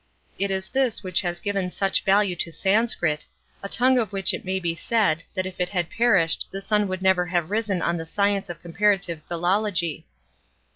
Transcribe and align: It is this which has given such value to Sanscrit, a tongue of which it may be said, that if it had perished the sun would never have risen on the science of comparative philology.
It 0.39 0.49
is 0.49 0.69
this 0.69 1.03
which 1.03 1.21
has 1.21 1.39
given 1.39 1.69
such 1.69 2.03
value 2.03 2.35
to 2.37 2.51
Sanscrit, 2.51 3.27
a 3.61 3.69
tongue 3.69 3.99
of 3.99 4.11
which 4.11 4.33
it 4.33 4.43
may 4.43 4.59
be 4.59 4.73
said, 4.73 5.21
that 5.35 5.45
if 5.45 5.59
it 5.59 5.69
had 5.69 5.91
perished 5.91 6.47
the 6.49 6.59
sun 6.59 6.87
would 6.87 7.03
never 7.03 7.27
have 7.27 7.51
risen 7.51 7.83
on 7.83 7.97
the 7.97 8.05
science 8.07 8.49
of 8.49 8.63
comparative 8.63 9.21
philology. 9.27 10.07